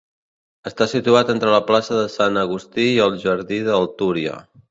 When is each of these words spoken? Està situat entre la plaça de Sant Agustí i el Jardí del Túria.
Està 0.69 0.87
situat 0.93 1.29
entre 1.33 1.51
la 1.57 1.59
plaça 1.67 1.99
de 1.99 2.07
Sant 2.15 2.41
Agustí 2.45 2.87
i 2.93 2.97
el 3.07 3.15
Jardí 3.27 3.63
del 3.71 3.89
Túria. 4.01 4.35